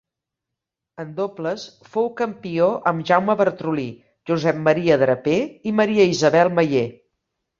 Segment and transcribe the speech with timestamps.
[1.01, 1.65] En dobles
[1.95, 3.85] fou campió amb Jaume Bartrolí,
[4.31, 5.37] Josep Maria Draper
[5.73, 6.85] i Maria Isabel Maier.